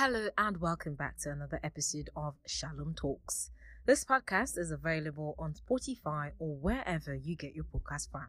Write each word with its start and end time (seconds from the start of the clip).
Hello 0.00 0.28
and 0.38 0.60
welcome 0.60 0.94
back 0.94 1.18
to 1.22 1.32
another 1.32 1.58
episode 1.64 2.08
of 2.14 2.34
Shalom 2.46 2.94
Talks. 2.94 3.50
This 3.84 4.04
podcast 4.04 4.56
is 4.56 4.70
available 4.70 5.34
on 5.40 5.54
Spotify 5.54 6.30
or 6.38 6.54
wherever 6.54 7.16
you 7.16 7.34
get 7.34 7.56
your 7.56 7.64
podcast 7.64 8.08
from. 8.12 8.28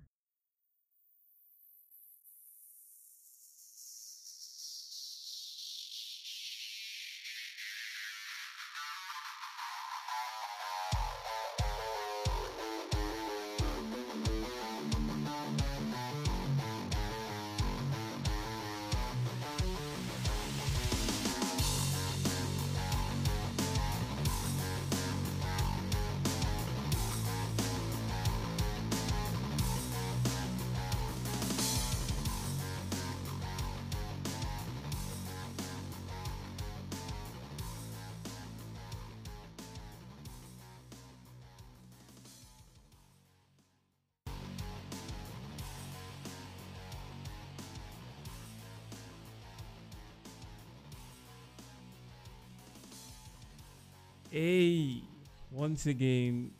Hey, 54.31 55.01
once 55.49 55.87
again, 55.87 56.51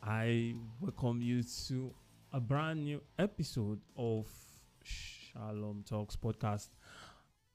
I 0.00 0.54
welcome 0.80 1.20
you 1.20 1.42
to 1.66 1.92
a 2.32 2.38
brand 2.38 2.84
new 2.84 3.02
episode 3.18 3.80
of 3.96 4.28
Shalom 4.84 5.82
Talks 5.84 6.14
podcast. 6.14 6.68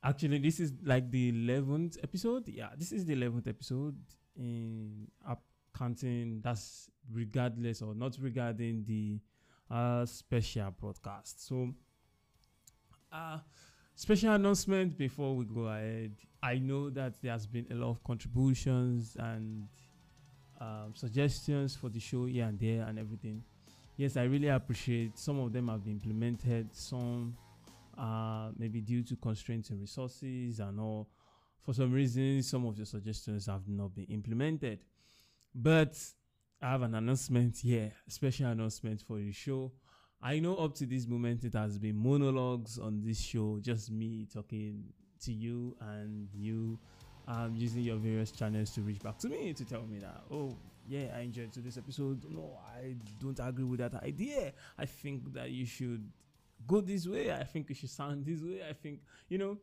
Actually, 0.04 0.40
this 0.40 0.60
is 0.60 0.74
like 0.84 1.10
the 1.10 1.32
11th 1.32 2.04
episode. 2.04 2.50
Yeah, 2.50 2.72
this 2.78 2.92
is 2.92 3.06
the 3.06 3.16
11th 3.16 3.48
episode 3.48 3.96
in 4.36 5.08
up 5.26 5.42
counting 5.78 6.42
that's 6.44 6.90
regardless 7.10 7.82
or 7.82 7.96
not 7.96 8.18
regarding 8.20 8.84
the 8.86 9.22
uh, 9.74 10.06
special 10.06 10.72
broadcast. 10.72 11.48
So, 11.48 11.74
uh, 13.10 13.38
special 14.02 14.34
announcement 14.34 14.98
before 14.98 15.36
we 15.36 15.46
go 15.46 15.68
ahead. 15.68 16.12
I 16.42 16.58
know 16.58 16.90
that 16.90 17.22
there 17.22 17.34
has 17.34 17.46
been 17.46 17.68
a 17.70 17.76
lot 17.76 17.92
of 17.92 18.04
contributions 18.04 19.16
and 19.20 19.68
um, 20.60 20.94
suggestions 20.96 21.76
for 21.76 21.88
the 21.90 22.00
show 22.00 22.26
here 22.26 22.46
and 22.46 22.60
there 22.60 22.84
and 22.88 22.98
everything. 22.98 23.44
Yes, 23.98 24.18
I 24.18 24.24
really 24.24 24.48
appreciate. 24.48 25.20
Some 25.20 25.40
of 25.40 25.54
them 25.54 25.68
have 25.68 25.84
been 25.84 25.94
implemented. 25.94 26.76
Some 26.76 27.38
uh, 27.96 28.50
maybe 28.58 28.82
due 28.82 29.04
to 29.04 29.16
constraints 29.18 29.70
and 29.70 29.80
resources 29.80 30.60
and 30.60 30.80
all. 30.80 31.08
For 31.64 31.76
some 31.76 31.92
reason, 31.92 32.42
some 32.42 32.66
of 32.66 32.78
your 32.78 32.88
suggestions 32.88 33.46
have 33.46 33.68
not 33.68 33.94
been 33.94 34.08
implemented. 34.08 34.80
But 35.54 35.96
I 36.60 36.72
have 36.72 36.82
an 36.82 36.96
announcement 36.96 37.60
here, 37.60 37.92
special 38.08 38.48
announcement 38.48 39.04
for 39.08 39.18
the 39.18 39.32
show. 39.32 39.72
I 40.24 40.40
know 40.40 40.56
up 40.58 40.76
to 40.76 40.86
this 40.86 41.08
moment 41.08 41.44
it 41.44 41.54
has 41.54 41.78
been 41.80 41.96
monologues 41.96 42.78
on 42.78 43.02
this 43.04 43.20
show, 43.20 43.60
just 43.62 43.92
me 43.92 44.28
talking 44.32 44.84
to 45.24 45.32
you 45.32 45.76
and 45.80 46.28
you 46.34 46.78
um, 47.28 47.54
using 47.56 47.82
your 47.82 47.98
various 47.98 48.32
channels 48.32 48.72
to 48.72 48.82
reach 48.82 49.00
back 49.00 49.18
to 49.20 49.30
me 49.30 49.54
to 49.54 49.66
tell 49.66 49.84
me 49.84 50.00
that, 50.00 50.24
oh, 50.32 50.56
yeah, 50.88 51.08
I 51.16 51.22
enjoyed 51.22 51.52
today's 51.52 51.78
episode. 51.78 52.26
No, 52.30 52.60
I 52.78 52.96
don't 53.20 53.40
agree 53.40 53.64
with 53.64 53.80
that 53.80 53.96
idea. 54.04 54.54
I 54.78 54.86
think 54.86 55.34
that 55.34 55.50
you 55.52 55.66
should 55.66 56.08
go 56.68 56.82
this 56.82 57.08
way. 57.08 57.32
I 57.32 57.44
think 57.44 57.70
you 57.70 57.76
should 57.76 57.90
sound 57.90 58.26
this 58.26 58.42
way. 58.42 58.62
I 58.68 58.74
think, 58.74 59.00
you 59.28 59.38
know, 59.38 59.58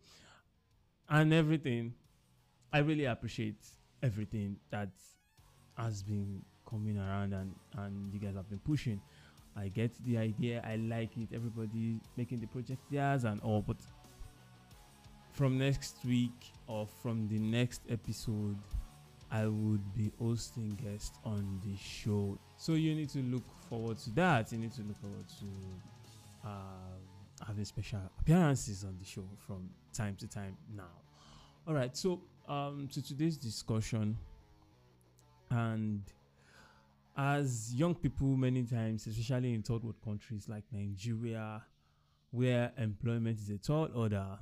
and 1.09 1.33
everything. 1.33 1.95
I 2.73 2.79
really 2.79 3.05
appreciate 3.05 3.65
everything 4.03 4.57
that 4.71 4.91
has 5.77 6.03
been 6.03 6.43
coming 6.69 6.99
around 6.99 7.33
and, 7.33 7.55
and 7.77 8.13
you 8.13 8.19
guys 8.21 8.35
have 8.35 8.49
been 8.49 8.59
pushing. 8.59 9.01
I 9.59 9.69
get 9.69 9.93
the 10.05 10.19
idea. 10.19 10.63
I 10.65 10.77
like 10.77 11.17
it. 11.17 11.29
Everybody 11.35 11.99
making 12.17 12.41
the 12.41 12.47
project 12.47 12.81
theirs 12.91 13.25
and 13.25 13.41
all. 13.41 13.63
But 13.67 13.79
from 15.33 15.59
next 15.59 15.97
week 16.05 16.53
or 16.69 16.87
from 17.03 17.29
the 17.29 17.39
next 17.39 17.83
episode, 17.91 18.57
I 19.31 19.47
would 19.47 19.95
be 19.95 20.13
hosting 20.19 20.79
guests 20.83 21.19
on 21.25 21.61
the 21.65 21.77
show. 21.77 22.39
So 22.57 22.75
you 22.75 22.95
need 22.95 23.09
to 23.11 23.19
look 23.19 23.45
forward 23.69 23.99
to 23.99 24.11
that. 24.11 24.53
You 24.53 24.59
need 24.59 24.73
to 24.75 24.83
look 24.83 24.97
forward 25.01 25.27
to 25.41 26.49
uh, 26.49 27.47
having 27.47 27.65
special 27.65 28.01
appearances 28.21 28.85
on 28.85 28.97
the 28.99 29.05
show 29.05 29.25
from 29.47 29.69
time 29.93 30.15
to 30.17 30.29
time 30.29 30.57
now. 30.75 30.85
All 31.67 31.75
right. 31.75 31.97
So 31.97 32.21
um, 32.49 32.89
to 32.93 33.03
today's 33.03 33.37
discussion 33.37 34.17
and 35.51 36.03
as 37.19 37.75
young 37.75 37.95
people 37.95 38.29
many 38.37 38.63
times 38.63 39.07
especially 39.07 39.53
in 39.53 39.63
third 39.63 39.83
world 39.83 40.01
countries 40.03 40.49
like 40.49 40.65
nigeria 40.73 41.63
where 42.31 42.73
employment 42.79 43.39
is 43.39 43.51
a 43.51 43.59
tall 43.59 43.89
order 43.95 44.39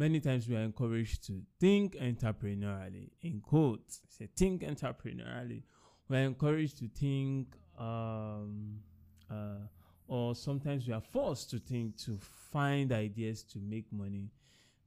many 0.00 0.18
times 0.18 0.48
we 0.48 0.56
are 0.56 0.62
encouraged 0.62 1.26
to 1.26 1.42
think 1.60 1.94
entrepreneurially. 1.96 3.10
In 3.20 3.40
quotes 3.40 4.00
say 4.08 4.28
think 4.34 4.62
entrepreneurially. 4.62 5.62
We're 6.08 6.24
encouraged 6.24 6.78
to 6.78 6.88
think 6.88 7.54
um, 7.78 8.80
uh, 9.30 9.66
or 10.08 10.34
sometimes 10.34 10.88
we 10.88 10.94
are 10.94 11.02
forced 11.02 11.50
to 11.50 11.58
think 11.58 11.98
to 11.98 12.18
find 12.50 12.92
ideas 12.92 13.44
to 13.44 13.58
make 13.58 13.92
money 13.92 14.30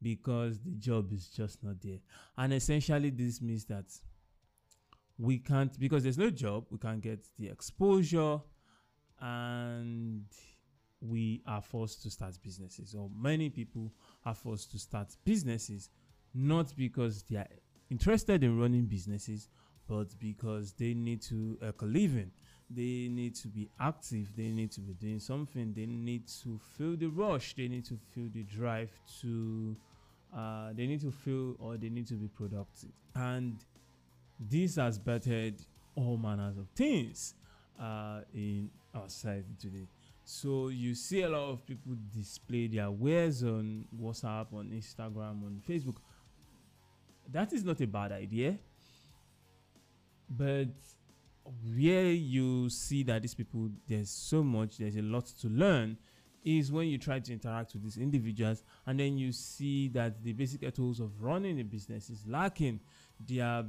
because 0.02 0.60
the 0.60 0.72
job 0.72 1.14
is 1.14 1.28
just 1.28 1.64
not 1.64 1.80
there. 1.82 2.00
And 2.38 2.52
essentially 2.52 3.12
this 3.12 3.40
means 3.40 3.66
that 3.66 3.86
we 5.18 5.38
can't 5.38 5.78
because 5.80 6.04
there's 6.04 6.18
no 6.18 6.30
job 6.30 6.66
we 6.70 6.78
can't 6.78 7.02
get 7.02 7.26
the 7.38 7.48
exposure 7.48 8.40
and 9.22 10.26
we 11.02 11.42
are 11.46 11.62
forced 11.62 12.02
to 12.02 12.10
start 12.10 12.38
businesses 12.42 12.96
or 12.96 13.10
many 13.16 13.50
people 13.50 13.92
are 14.26 14.34
forced 14.34 14.72
to 14.72 14.80
start 14.80 15.16
businesses 15.24 15.90
not 16.34 16.76
because 16.76 17.24
they 17.24 17.38
are 17.38 17.48
interested 17.90 18.44
in 18.44 18.60
running 18.60 18.86
businesses 18.86 19.50
but 19.88 20.18
because 20.20 20.74
they 20.74 20.94
need 20.94 21.22
to 21.22 21.58
earn 21.62 21.74
a 21.82 21.86
living. 21.86 22.32
They 22.70 23.10
need 23.10 23.36
to 23.36 23.50
be 23.50 23.70
active 23.80 24.36
they 24.36 24.50
need 24.50 24.72
to 24.72 24.82
be 24.82 24.94
doing 24.94 25.20
something 25.20 25.74
they 25.74 25.86
need 25.86 26.28
to 26.44 26.60
feel 26.76 26.96
the 26.96 27.08
rush 27.08 27.56
they 27.56 27.68
need 27.68 27.86
to 27.86 27.98
feel 28.14 28.30
the 28.34 28.44
drive 28.44 28.90
to 29.22 29.76
uh, 30.36 30.74
they 30.74 30.88
need 30.88 31.02
to 31.02 31.12
feel 31.12 31.56
or 31.60 31.78
they 31.78 31.90
need 31.90 32.08
to 32.08 32.16
be 32.16 32.28
productive. 32.28 32.90
And 33.16 33.64
this 34.50 34.76
has 34.76 34.98
bettered 35.00 35.56
all 35.96 36.18
manners 36.18 36.58
of 36.58 36.68
things 36.76 37.36
uh, 37.80 38.22
in 38.34 38.70
our 38.94 39.08
society 39.10 39.56
today. 39.60 39.88
So 40.24 40.70
you 40.70 40.96
see 40.96 41.22
a 41.22 41.30
lot 41.30 41.50
of 41.50 41.66
people 41.66 41.94
display 42.16 42.68
their 42.68 42.90
wares 42.90 43.44
on 43.44 43.86
WhatsApp, 44.00 44.54
on 44.54 44.70
Instagram, 44.70 45.44
on 45.44 45.62
Facebook. 45.68 45.98
That 47.30 47.52
is 47.54 47.64
not 47.64 47.82
a 47.82 47.88
bad 47.88 48.12
idea. 48.14 48.58
But 50.30 50.70
where 51.76 52.12
you 52.12 52.70
see 52.70 53.04
that 53.04 53.22
these 53.22 53.34
people, 53.36 53.70
there's 53.88 54.10
so 54.10 54.44
much, 54.44 54.78
there's 54.78 54.96
a 54.96 55.02
lot 55.02 55.26
to 55.42 55.48
learn, 55.50 55.98
is 56.44 56.72
when 56.72 56.88
you 56.88 56.98
try 56.98 57.20
to 57.20 57.34
interact 57.34 57.74
with 57.74 57.84
these 57.84 57.98
individuals 57.98 58.64
and 58.86 59.00
then 59.00 59.18
you 59.18 59.32
see 59.32 59.88
that 59.90 60.22
the 60.24 60.34
basic 60.34 60.74
tools 60.74 61.00
of 61.00 61.22
running 61.22 61.60
a 61.60 61.64
business 61.64 62.10
is 62.10 62.26
lacking. 62.28 62.80
Their 63.20 63.66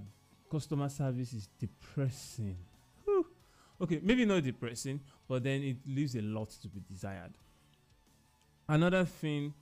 customer 0.51 0.89
service 0.89 1.33
is 1.33 1.49
depressing. 1.59 2.57
Whew. 3.05 3.27
Okay, 3.81 4.01
maybe 4.03 4.25
not 4.25 4.43
depressing, 4.43 5.01
but 5.29 5.43
then 5.43 5.63
it 5.63 5.77
leaves 5.87 6.15
a 6.15 6.23
lot 6.23 6.51
to 6.63 6.69
be 6.69 6.81
desired. 6.89 7.33
Another 8.69 9.05
thing, 9.05 9.53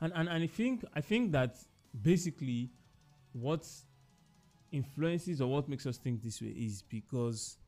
and, 0.00 0.12
and, 0.14 0.28
and 0.28 0.44
I 0.44 0.46
think 0.46 0.84
I 0.94 1.00
think 1.00 1.32
that 1.32 1.56
basically 2.02 2.70
what 3.32 3.66
influences 4.72 5.40
or 5.40 5.48
what 5.48 5.68
makes 5.68 5.86
us 5.86 5.98
think 5.98 6.22
this 6.22 6.40
way 6.40 6.48
is 6.48 6.82
because 6.82 7.58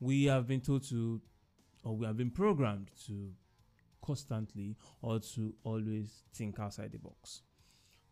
we 0.00 0.24
have 0.24 0.46
been 0.46 0.60
told 0.60 0.84
to 0.88 1.20
or 1.82 1.96
we 1.96 2.06
have 2.06 2.16
been 2.16 2.30
programmed 2.30 2.90
to 3.06 3.32
constantly 4.04 4.76
or 5.02 5.18
to 5.18 5.54
always 5.64 6.22
think 6.32 6.58
outside 6.60 6.92
the 6.92 6.98
box 6.98 7.42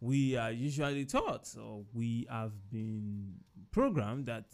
we 0.05 0.37
are 0.37 0.53
usually 0.53 1.07
taught 1.07 1.49
or 1.59 1.83
we 1.95 2.27
have 2.31 2.53
been 2.71 3.33
programmed 3.71 4.27
that 4.27 4.45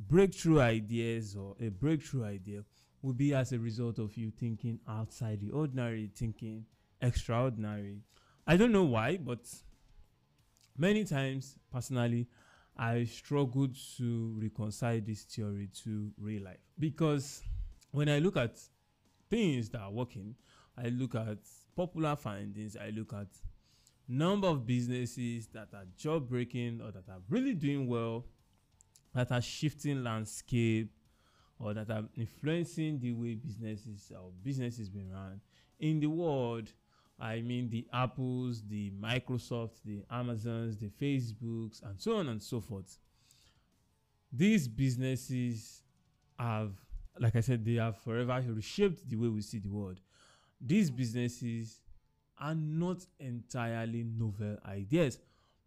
breakthrough 0.00 0.58
ideas 0.58 1.36
or 1.36 1.54
a 1.60 1.68
breakthrough 1.68 2.24
idea 2.24 2.64
will 3.02 3.12
be 3.12 3.34
as 3.34 3.52
a 3.52 3.58
result 3.58 3.98
of 3.98 4.16
you 4.16 4.30
thinking 4.30 4.80
outside 4.88 5.38
the 5.42 5.50
ordinary, 5.50 6.10
thinking 6.16 6.64
extraordinary. 7.02 7.98
I 8.46 8.56
don't 8.56 8.72
know 8.72 8.84
why, 8.84 9.18
but 9.18 9.40
many 10.78 11.04
times, 11.04 11.58
personally, 11.70 12.26
I 12.74 13.04
struggled 13.04 13.76
to 13.98 14.38
reconcile 14.40 15.02
this 15.06 15.24
theory 15.24 15.68
to 15.84 16.10
real 16.16 16.44
life 16.44 16.64
because 16.78 17.42
when 17.90 18.08
I 18.08 18.18
look 18.18 18.38
at 18.38 18.58
things 19.28 19.68
that 19.70 19.80
are 19.82 19.90
working, 19.92 20.36
I 20.76 20.88
look 20.88 21.14
at 21.14 21.38
popular 21.76 22.16
findings, 22.16 22.78
I 22.78 22.90
look 22.90 23.12
at 23.12 23.28
number 24.08 24.48
of 24.48 24.66
businesses 24.66 25.48
that 25.48 25.68
are 25.74 25.84
job 25.96 26.28
breaking 26.28 26.80
or 26.80 26.92
that 26.92 27.08
are 27.08 27.20
really 27.28 27.54
doing 27.54 27.86
well, 27.86 28.24
that 29.14 29.32
are 29.32 29.40
shifting 29.40 30.04
landscape 30.04 30.92
or 31.58 31.74
that 31.74 31.90
are 31.90 32.04
influencing 32.16 32.98
the 32.98 33.12
way 33.12 33.34
businesses 33.34 34.12
or 34.14 34.30
businesses 34.42 34.88
being 34.88 35.10
run 35.10 35.40
in 35.80 36.00
the 36.00 36.06
world. 36.06 36.72
I 37.18 37.40
mean 37.40 37.70
the 37.70 37.86
Apples, 37.92 38.62
the 38.68 38.92
Microsoft, 39.00 39.82
the 39.84 40.04
Amazons, 40.10 40.76
the 40.76 40.88
Facebooks, 40.88 41.82
and 41.82 42.00
so 42.00 42.16
on 42.16 42.28
and 42.28 42.42
so 42.42 42.60
forth. 42.60 42.98
These 44.30 44.68
businesses 44.68 45.82
have, 46.38 46.72
like 47.18 47.36
I 47.36 47.40
said, 47.40 47.64
they 47.64 47.74
have 47.74 47.96
forever 47.96 48.42
reshaped 48.48 49.08
the 49.08 49.16
way 49.16 49.28
we 49.28 49.40
see 49.40 49.58
the 49.58 49.70
world. 49.70 50.00
These 50.60 50.90
businesses 50.90 51.80
are 52.38 52.54
not 52.54 53.04
entirely 53.18 54.04
novel 54.04 54.58
ideas, 54.66 55.18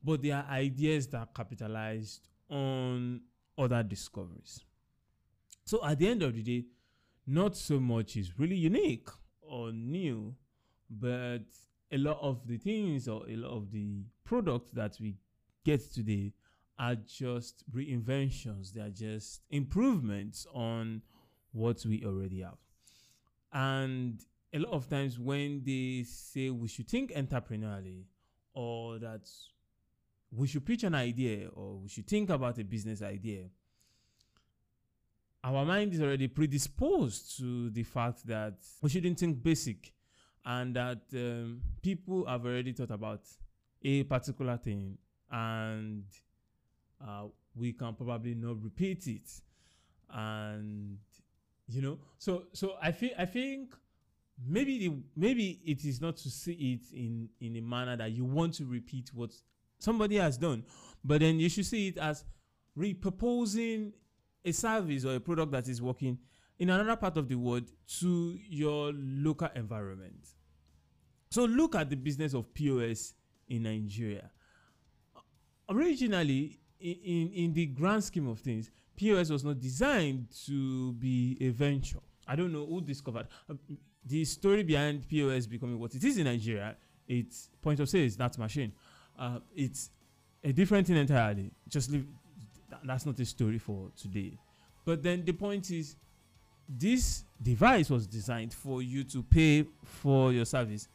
but 0.04 0.22
they 0.22 0.32
are 0.32 0.46
ideas 0.50 1.08
that 1.08 1.34
capitalized 1.34 2.28
on 2.50 3.22
other 3.58 3.84
discoveries. 3.84 4.64
So 5.66 5.86
at 5.86 6.00
the 6.00 6.08
end 6.08 6.24
of 6.24 6.34
the 6.34 6.42
day, 6.42 6.66
not 7.28 7.56
so 7.56 7.80
much 7.80 8.18
is 8.18 8.40
really 8.40 8.56
unique 8.56 9.08
or 9.42 9.72
new, 9.72 10.36
but 10.90 11.44
a 11.92 11.98
lot 11.98 12.18
of 12.22 12.48
the 12.48 12.58
things 12.58 13.08
or 13.08 13.28
a 13.30 13.36
lot 13.36 13.52
of 13.52 13.72
the 13.72 14.04
products 14.24 14.72
that 14.74 14.98
we 15.00 15.16
get 15.64 15.82
today 15.94 16.34
are 16.78 16.96
just 16.96 17.64
reinventions. 17.72 18.74
They 18.74 18.82
are 18.82 18.90
just 18.90 19.42
improvements 19.50 20.48
on 20.54 21.02
what 21.52 21.84
we 21.86 22.04
already 22.06 22.42
have. 22.42 22.58
And 23.52 24.20
a 24.54 24.60
lot 24.60 24.74
of 24.74 24.90
times 24.90 25.20
when 25.20 25.62
they 25.64 26.04
say 26.04 26.50
we 26.50 26.68
should 26.68 26.88
think 26.88 27.12
entrepreneurially 27.12 28.04
or 28.54 28.98
that 29.00 29.30
we 30.32 30.48
should 30.48 30.66
pitch 30.66 30.84
an 30.84 30.96
idea 30.96 31.50
or 31.54 31.78
we 31.78 31.90
should 31.90 32.08
think 32.08 32.30
about 32.30 32.58
a 32.60 32.64
business 32.64 33.02
idea, 33.02 33.46
our 35.44 35.66
mind 35.66 35.94
is 35.94 36.02
already 36.02 36.28
predisposed 36.28 37.38
to 37.38 37.70
the 37.70 37.84
fact 37.84 38.26
that 38.28 38.56
we 38.82 38.90
shouldn't 38.90 39.20
think 39.20 39.42
basic 39.42 39.94
and 40.46 40.76
that 40.76 41.02
um, 41.14 41.62
people 41.82 42.26
have 42.26 42.46
already 42.46 42.74
thought 42.74 42.92
about 42.92 43.22
a 43.84 44.04
particular 44.04 44.58
thing 44.58 44.98
and 45.32 46.04
uh, 47.06 47.26
we 47.56 47.72
can 47.74 47.94
probably 47.94 48.34
not 48.36 48.62
repeat 48.62 49.08
it. 49.08 49.30
And 50.12 50.98
you 51.70 51.82
know 51.82 52.00
so 52.18 52.44
so 52.54 52.74
i 52.82 52.92
think 52.92 53.14
i 53.18 53.26
think 53.26 53.76
maybe 54.48 54.88
the 54.88 54.96
maybe 55.16 55.60
it 55.66 55.84
is 55.86 56.02
not 56.02 56.18
to 56.18 56.30
see 56.30 56.80
it 56.80 56.96
in 56.96 57.30
in 57.42 57.56
a 57.58 57.62
manner 57.62 57.98
that 57.98 58.12
you 58.12 58.26
want 58.26 58.54
to 58.54 58.66
repeat 58.66 59.12
what 59.14 59.32
somebody 59.80 60.16
has 60.18 60.38
done 60.38 60.64
but 61.04 61.22
then 61.22 61.40
you 61.40 61.50
should 61.50 61.66
see 61.66 61.90
it 61.90 61.98
as 61.98 62.24
repurposing 62.78 63.92
a 64.46 64.52
service 64.52 65.06
or 65.06 65.16
a 65.16 65.20
product 65.20 65.52
that 65.52 65.68
is 65.68 65.82
working 65.82 66.18
in 66.58 66.70
another 66.70 66.96
part 66.96 67.18
of 67.18 67.28
the 67.28 67.36
world 67.36 67.72
to 68.00 68.38
your 68.50 68.92
local 68.94 69.50
environment. 69.56 70.28
So 71.30 71.46
look 71.46 71.76
at 71.76 71.90
the 71.90 71.96
business 71.96 72.34
of 72.34 72.54
pos 72.54 73.14
in 73.48 73.64
nigeria. 73.64 74.30
Originally 75.70 76.60
in, 76.80 76.96
in 77.04 77.32
in 77.34 77.54
the 77.54 77.66
grand 77.68 78.04
scheme 78.04 78.28
of 78.28 78.40
things 78.40 78.70
pos 79.00 79.30
was 79.30 79.44
not 79.44 79.60
designed 79.60 80.28
to 80.46 80.94
be 80.94 81.38
a 81.42 81.50
venture 81.50 82.00
i 82.30 82.36
don't 82.36 82.54
know 82.54 82.66
who 82.66 82.80
discovered 82.80 83.28
uh, 83.50 83.54
the 84.06 84.26
story 84.26 84.64
behind 84.64 85.08
POS 85.08 85.46
becoming 85.46 85.80
what 85.80 85.94
it 85.96 86.04
is 86.04 86.18
in 86.18 86.26
Nigeria, 86.26 86.76
it's 87.08 87.50
point 87.62 87.80
of 87.80 87.90
sale 87.90 88.04
is 88.06 88.16
that 88.18 88.38
machine. 88.38 88.72
Uh, 89.18 89.40
it's 89.56 89.90
a 90.44 90.52
different 90.52 90.88
thing 90.88 90.96
entirely. 90.96 91.52
Just 91.68 91.92
leave, 91.92 92.08
that's 92.84 93.06
not 93.06 93.20
a 93.20 93.26
story 93.26 93.58
for 93.58 93.90
today. 93.98 94.38
But 94.86 95.04
then 95.04 95.26
the 95.26 95.34
point 95.34 95.70
is, 95.72 95.96
this 96.68 97.24
device 97.42 97.90
was 97.90 98.06
designed 98.08 98.54
for 98.54 98.82
you 98.82 99.04
to 99.06 99.24
pay 99.24 99.66
for 99.84 100.32
your 100.32 100.46
service 100.46 100.88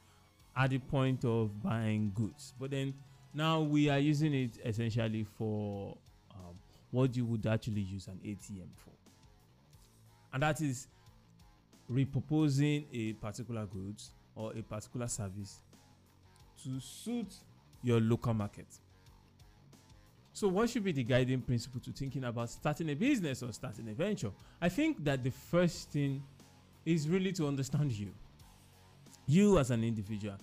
at 0.57 0.71
the 0.71 0.79
point 0.79 1.25
of 1.25 1.63
buying 1.63 2.13
goods. 2.15 2.55
But 2.59 2.71
then 2.71 2.95
now 3.35 3.61
we 3.61 3.89
are 3.89 3.99
using 3.99 4.33
it 4.35 4.59
essentially 4.65 5.25
for 5.37 5.97
um, 6.31 6.55
what 6.93 7.17
you 7.17 7.25
would 7.27 7.45
actually 7.47 7.81
use 7.81 8.07
an 8.07 8.21
ATM 8.25 8.69
for. 8.77 8.93
And 10.33 10.43
that 10.43 10.61
is 10.61 10.87
repurposing 11.91 12.85
a 12.93 13.13
particular 13.15 13.67
goods 13.67 14.13
or 14.35 14.53
a 14.53 14.63
particular 14.63 15.09
service 15.09 15.61
to 16.63 16.81
suit 16.81 17.35
your 17.83 18.01
local 18.01 18.35
market. 18.35 18.67
So, 20.33 20.49
what 20.49 20.69
should 20.69 20.83
be 20.83 20.93
the 20.93 21.05
guiding 21.05 21.41
principle 21.43 21.81
to 21.81 21.93
thinking 21.93 22.25
about 22.25 22.51
starting 22.51 22.91
a 22.91 22.95
business 22.95 23.43
or 23.43 23.53
starting 23.53 23.89
a 23.89 23.95
venture? 23.95 24.33
I 24.61 24.69
think 24.69 25.05
that 25.05 25.23
the 25.23 25.31
first 25.31 25.91
thing 25.91 26.23
is 26.85 27.09
really 27.09 27.33
to 27.33 27.47
understand 27.47 27.93
you. 27.93 28.13
You 29.27 29.59
as 29.59 29.71
an 29.71 29.85
individual, 29.85 30.37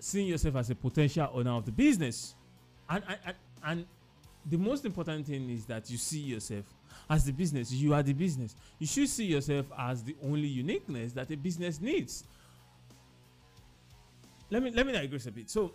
seeing 0.00 0.28
yourself 0.28 0.56
as 0.56 0.70
a 0.70 0.74
potential 0.74 1.30
owner 1.32 1.52
of 1.52 1.64
the 1.64 1.72
business. 1.72 2.34
And, 2.90 3.04
and, 3.24 3.36
and 3.64 3.86
the 4.48 4.56
most 4.56 4.84
important 4.84 5.26
thing 5.26 5.50
is 5.50 5.66
that 5.66 5.90
you 5.90 5.98
see 5.98 6.20
yourself 6.20 6.64
as 7.08 7.24
the 7.24 7.32
business. 7.32 7.72
You 7.72 7.94
are 7.94 8.02
the 8.02 8.12
business. 8.12 8.54
You 8.78 8.86
should 8.86 9.08
see 9.08 9.26
yourself 9.26 9.66
as 9.78 10.02
the 10.02 10.16
only 10.22 10.48
uniqueness 10.48 11.12
that 11.12 11.30
a 11.30 11.36
business 11.36 11.80
needs. 11.80 12.24
Let 14.50 14.62
me 14.62 14.70
let 14.70 14.86
me 14.86 14.92
digress 14.92 15.26
a 15.26 15.32
bit. 15.32 15.50
So 15.50 15.72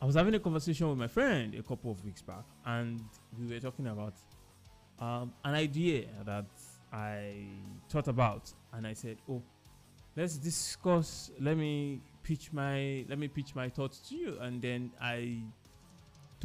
I 0.00 0.06
was 0.06 0.14
having 0.14 0.34
a 0.34 0.38
conversation 0.38 0.88
with 0.88 0.98
my 0.98 1.06
friend 1.06 1.54
a 1.54 1.62
couple 1.62 1.90
of 1.90 2.02
weeks 2.04 2.22
back, 2.22 2.44
and 2.64 3.02
we 3.38 3.52
were 3.52 3.60
talking 3.60 3.86
about 3.88 4.14
um, 4.98 5.32
an 5.44 5.54
idea 5.54 6.06
that 6.24 6.46
I 6.92 7.48
thought 7.88 8.08
about, 8.08 8.52
and 8.72 8.86
I 8.86 8.94
said, 8.94 9.18
"Oh, 9.28 9.42
let's 10.16 10.36
discuss. 10.38 11.30
Let 11.38 11.58
me 11.58 12.00
pitch 12.22 12.52
my 12.52 13.04
let 13.08 13.18
me 13.18 13.28
pitch 13.28 13.54
my 13.54 13.68
thoughts 13.68 13.98
to 14.08 14.16
you." 14.16 14.38
And 14.40 14.62
then 14.62 14.92
I 15.00 15.42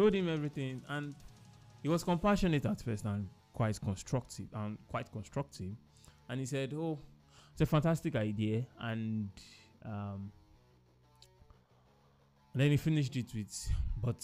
told 0.02 0.16
him 0.16 0.28
everything, 0.28 0.82
and 0.90 1.14
he 1.84 1.88
was 1.88 2.04
compassionate 2.04 2.66
at 2.66 2.82
first 2.82 3.06
and 3.06 3.28
quite 3.54 3.80
constructive 3.80 4.48
and 4.56 4.80
quite 4.88 5.12
constructive. 5.12 5.76
And 6.28 6.40
he 6.40 6.46
said, 6.48 6.74
"Oh, 6.74 6.98
it's 7.52 7.62
a 7.62 7.68
fantastic 7.68 8.16
idea," 8.16 8.66
and 8.80 9.30
um, 9.86 10.32
and 12.52 12.62
then 12.62 12.72
he 12.72 12.78
finished 12.78 13.16
it 13.16 13.32
with, 13.36 13.54
"But 14.02 14.22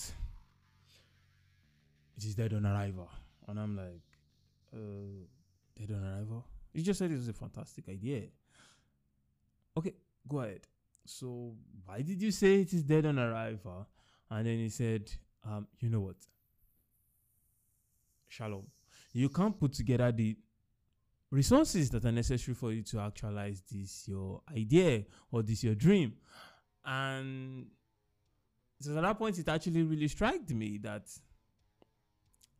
it 2.17 2.25
is 2.25 2.33
dead 2.33 2.53
on 2.53 2.65
arrival." 2.65 3.09
And 3.47 3.59
I'm 3.59 3.77
like, 3.77 4.07
uh, 4.73 5.27
"Dead 5.77 5.91
on 5.95 6.03
arrival?" 6.03 6.43
He 6.73 6.81
just 6.81 6.97
said 6.97 7.11
it 7.11 7.17
was 7.17 7.29
a 7.29 7.33
fantastic 7.33 7.87
idea. 7.87 8.23
Okay, 9.77 9.93
go 10.27 10.39
ahead. 10.39 10.61
So 11.05 11.53
why 11.85 12.01
did 12.01 12.19
you 12.19 12.31
say 12.31 12.61
it 12.61 12.73
is 12.73 12.81
dead 12.81 13.05
on 13.05 13.19
arrival? 13.19 13.87
And 14.29 14.45
then 14.45 14.57
he 14.57 14.69
said, 14.69 15.09
um, 15.43 15.67
"You 15.79 15.89
know 15.89 16.01
what? 16.01 16.17
shalom. 18.27 18.67
You 19.13 19.29
can't 19.29 19.57
put 19.57 19.73
together 19.73 20.11
the 20.11 20.37
resources 21.31 21.89
that 21.89 22.05
are 22.05 22.11
necessary 22.11 22.55
for 22.55 22.71
you 22.71 22.83
to 22.83 22.99
actualize 22.99 23.61
this 23.71 24.07
your 24.07 24.41
idea 24.55 25.03
or 25.31 25.43
this 25.43 25.63
your 25.63 25.75
dream. 25.75 26.13
And 26.85 27.67
so 28.79 28.95
at 28.95 29.01
that 29.01 29.17
point, 29.17 29.39
it 29.39 29.47
actually 29.47 29.83
really 29.83 30.07
struck 30.07 30.49
me 30.49 30.77
that 30.83 31.09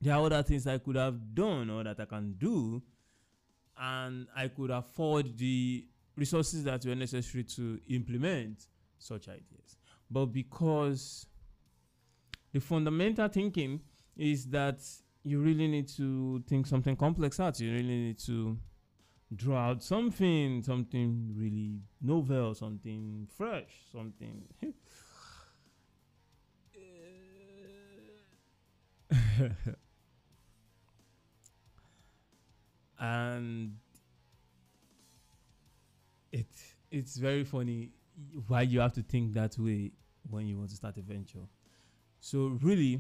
there 0.02 0.16
are 0.16 0.26
other 0.26 0.44
things 0.44 0.68
I 0.68 0.80
could 0.80 0.96
have 0.96 1.34
done 1.34 1.70
or 1.70 1.84
that 1.84 2.00
I 2.00 2.06
can 2.06 2.34
do, 2.34 2.82
and 3.80 4.28
I 4.36 4.48
could 4.48 4.72
afford 4.72 5.38
the 5.38 5.86
resources 6.16 6.64
that 6.64 6.86
were 6.86 6.96
necessary 6.96 7.44
to 7.44 7.80
implement 7.90 8.68
such 8.98 9.28
ideas. 9.28 9.78
But 10.10 10.28
because 10.28 11.28
the 12.54 12.60
fundamental 12.60 13.28
thinking 13.28 13.82
is 14.16 14.46
that 14.48 14.80
you 15.24 15.40
really 15.40 15.68
need 15.68 15.88
to 15.90 16.44
think 16.48 16.66
something 16.66 16.96
complex 16.96 17.40
out. 17.40 17.60
You 17.60 17.72
really 17.72 17.98
need 17.98 18.20
to 18.20 18.58
draw 19.36 19.70
out 19.70 19.84
something, 19.84 20.64
something 20.64 21.36
really 21.38 21.82
novel, 22.02 22.56
something 22.56 23.28
fresh, 23.36 23.74
something. 23.92 24.44
and 33.00 33.78
it 36.32 36.48
it's 36.92 37.18
very 37.18 37.44
funny 37.44 37.92
why 38.48 38.62
you 38.62 38.80
have 38.80 38.94
to 38.94 39.04
think 39.04 39.34
that 39.34 39.58
way 39.58 39.92
when 40.30 40.48
you 40.48 40.58
want 40.58 40.70
to 40.70 40.76
start 40.76 40.98
a 40.98 41.02
venture. 41.02 41.48
So 42.20 42.58
really, 42.62 43.00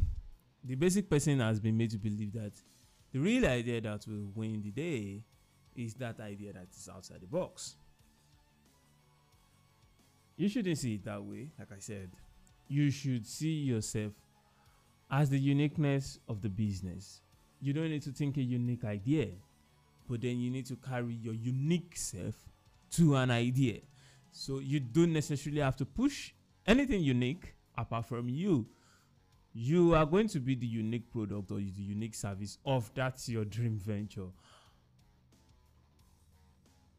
the 0.63 0.75
basic 0.75 1.09
person 1.09 1.39
has 1.39 1.59
been 1.59 1.77
made 1.77 1.91
to 1.91 1.97
believe 1.97 2.33
that 2.33 2.53
the 3.11 3.19
real 3.19 3.45
idea 3.45 3.81
that 3.81 4.05
will 4.07 4.31
win 4.35 4.61
the 4.61 4.71
day 4.71 5.23
is 5.75 5.93
that 5.95 6.19
idea 6.19 6.53
that 6.53 6.67
is 6.75 6.89
outside 6.93 7.21
the 7.21 7.27
box. 7.27 7.75
You 10.35 10.49
shouldn't 10.49 10.77
see 10.77 10.95
it 10.95 11.05
that 11.05 11.23
way, 11.23 11.49
like 11.57 11.71
I 11.71 11.79
said. 11.79 12.11
You 12.67 12.91
should 12.91 13.25
see 13.25 13.61
yourself 13.61 14.13
as 15.09 15.29
the 15.29 15.39
uniqueness 15.39 16.19
of 16.27 16.41
the 16.41 16.49
business. 16.49 17.21
You 17.61 17.73
don't 17.73 17.89
need 17.89 18.03
to 18.03 18.11
think 18.11 18.37
a 18.37 18.41
unique 18.41 18.83
idea, 18.83 19.29
but 20.09 20.21
then 20.21 20.39
you 20.39 20.51
need 20.51 20.65
to 20.67 20.75
carry 20.75 21.13
your 21.13 21.33
unique 21.33 21.95
self 21.95 22.35
to 22.91 23.15
an 23.15 23.31
idea. 23.31 23.79
So 24.31 24.59
you 24.59 24.79
don't 24.79 25.13
necessarily 25.13 25.61
have 25.61 25.75
to 25.77 25.85
push 25.85 26.33
anything 26.67 27.01
unique 27.01 27.55
apart 27.77 28.05
from 28.05 28.29
you. 28.29 28.67
You 29.59 29.95
are 29.95 30.05
going 30.05 30.27
to 30.27 30.39
be 30.39 30.53
the 30.53 30.67
unique 30.67 31.11
product 31.11 31.51
or 31.51 31.55
the 31.55 31.81
unique 31.81 32.13
service 32.13 32.59
of 32.63 32.91
that's 32.93 33.27
your 33.27 33.43
dream 33.43 33.79
venture. 33.79 34.27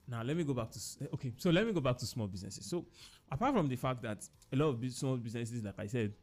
Now 0.09 0.25
let 0.25 0.37
me 0.37 0.43
go 0.43 0.55
back 0.55 0.73
to 0.73 0.81
okay. 1.15 1.33
So 1.37 1.51
let 1.51 1.65
me 1.65 1.73
go 1.73 1.81
back 1.81 1.99
to 1.99 2.07
small 2.07 2.27
businesses. 2.27 2.69
So 2.69 2.85
apart 3.31 3.55
from 3.55 3.69
the 3.69 3.77
fact 3.77 4.03
that 4.03 4.29
a 4.53 4.57
lot 4.57 4.71
of 4.71 4.93
small 4.93 5.17
businesses, 5.19 5.63
like 5.63 5.79
I 5.79 5.87
said, 5.87 6.15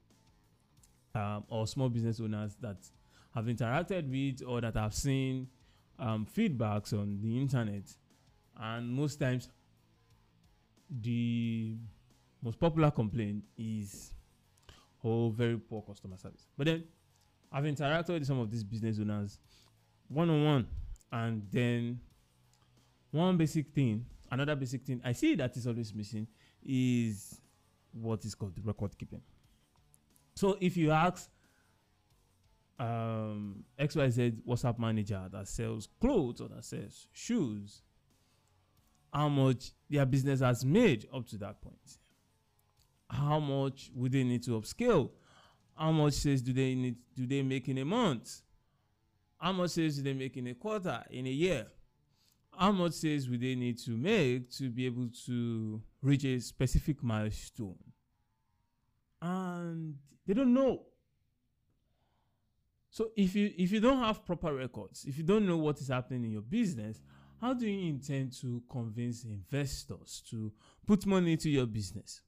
um, 1.13 1.45
or 1.47 1.67
small 1.67 1.87
business 1.87 2.19
owners 2.19 2.57
that 2.59 2.79
have 3.33 3.45
interacted 3.45 4.09
with 4.09 4.45
or 4.45 4.59
that 4.59 4.75
have 4.75 4.93
seen 4.93 5.47
um, 5.99 6.27
feedbacks 6.35 6.91
on 6.91 7.17
the 7.21 7.39
internet, 7.39 7.83
and 8.59 8.89
most 8.89 9.21
times 9.21 9.47
the 10.89 11.77
most 12.41 12.59
popular 12.59 12.91
complaint 12.91 13.41
is 13.57 14.11
oh 15.05 15.29
very 15.29 15.57
poor 15.57 15.81
customer 15.81 16.17
service. 16.17 16.47
But 16.57 16.65
then 16.65 16.83
I've 17.51 17.63
interacted 17.63 18.09
with 18.09 18.25
some 18.25 18.39
of 18.39 18.51
these 18.51 18.63
business 18.63 18.99
owners 18.99 19.39
one 20.07 20.29
on 20.29 20.43
one, 20.43 20.67
and 21.11 21.43
then 21.51 21.99
one 23.11 23.37
basic 23.37 23.69
thing, 23.73 24.05
another 24.31 24.55
basic 24.55 24.83
thing 24.83 25.01
I 25.03 25.13
see 25.13 25.35
that 25.35 25.55
is 25.55 25.65
always 25.67 25.93
missing 25.93 26.27
is 26.63 27.39
what 27.93 28.25
is 28.25 28.35
called 28.35 28.53
record 28.63 28.97
keeping. 28.97 29.21
So 30.35 30.57
if 30.59 30.75
you 30.75 30.91
ask 30.91 31.29
um, 32.77 33.63
XYZ 33.79 34.41
WhatsApp 34.45 34.77
manager 34.79 35.23
that 35.31 35.47
sells 35.47 35.87
clothes 36.01 36.41
or 36.41 36.49
that 36.49 36.65
sells 36.65 37.07
shoes, 37.13 37.81
how 39.13 39.29
much 39.29 39.71
their 39.89 40.05
business 40.05 40.41
has 40.41 40.65
made 40.65 41.07
up 41.13 41.25
to 41.27 41.37
that 41.37 41.61
point. 41.61 41.99
How 43.15 43.39
much 43.39 43.91
would 43.95 44.11
they 44.11 44.23
need 44.23 44.43
to 44.43 44.51
upscale? 44.51 45.09
How 45.75 45.91
much 45.91 46.13
sales 46.13 46.41
do 46.41 46.53
they 46.53 46.75
need 46.75 46.97
do 47.15 47.25
they 47.25 47.41
make 47.41 47.67
in 47.69 47.77
a 47.77 47.85
month? 47.85 48.41
How 49.37 49.51
much 49.51 49.71
sales 49.71 49.95
do 49.97 50.03
they 50.03 50.13
make 50.13 50.37
in 50.37 50.47
a 50.47 50.53
quarter, 50.53 51.03
in 51.09 51.25
a 51.27 51.29
year? 51.29 51.67
How 52.57 52.71
much 52.71 52.93
sales 52.93 53.29
would 53.29 53.41
they 53.41 53.55
need 53.55 53.77
to 53.79 53.91
make 53.91 54.49
to 54.51 54.69
be 54.69 54.85
able 54.85 55.09
to 55.25 55.81
reach 56.01 56.23
a 56.23 56.39
specific 56.39 57.03
milestone? 57.03 57.77
And 59.21 59.95
they 60.25 60.33
don't 60.33 60.53
know. 60.53 60.83
So 62.89 63.11
if 63.17 63.35
you 63.35 63.51
if 63.57 63.71
you 63.71 63.81
don't 63.81 63.99
have 63.99 64.25
proper 64.25 64.53
records, 64.53 65.05
if 65.05 65.17
you 65.17 65.23
don't 65.23 65.45
know 65.45 65.57
what 65.57 65.79
is 65.81 65.89
happening 65.89 66.25
in 66.25 66.31
your 66.31 66.41
business, 66.41 67.01
how 67.41 67.53
do 67.53 67.67
you 67.67 67.89
intend 67.89 68.31
to 68.41 68.63
convince 68.69 69.25
investors 69.25 70.23
to 70.29 70.51
put 70.87 71.05
money 71.05 71.33
into 71.33 71.49
your 71.49 71.65
business? 71.65 72.21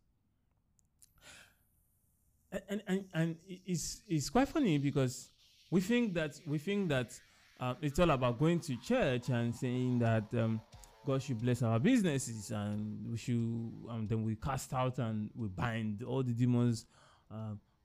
And, 2.70 2.84
and, 2.88 3.06
and 3.14 3.36
it's, 3.48 4.02
it's 4.08 4.30
quite 4.30 4.48
funny 4.48 4.78
because 4.78 5.30
we 5.72 5.82
think 5.82 6.14
that 6.14 6.40
we 6.46 6.58
think 6.58 6.90
that 6.90 7.20
uh, 7.60 7.74
it's 7.82 8.00
all 8.00 8.12
about 8.12 8.40
going 8.40 8.60
to 8.62 8.76
church 8.78 9.30
and 9.30 9.56
saying 9.56 10.00
that 10.00 10.24
um, 10.34 10.62
God 11.06 11.22
should 11.22 11.42
bless 11.42 11.62
our 11.62 11.80
businesses 11.80 12.52
and 12.52 13.10
we 13.10 13.18
should 13.18 13.34
um, 13.36 14.06
then 14.08 14.24
we 14.24 14.36
cast 14.36 14.74
out 14.74 15.00
and 15.00 15.30
we 15.36 15.48
bind 15.48 16.04
all 16.04 16.24
the 16.24 16.34
demons 16.34 16.86